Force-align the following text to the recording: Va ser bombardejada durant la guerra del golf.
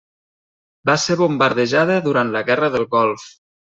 Va 0.89 0.95
ser 1.03 1.17
bombardejada 1.19 1.99
durant 2.07 2.33
la 2.37 2.43
guerra 2.49 2.71
del 2.77 2.89
golf. 2.97 3.29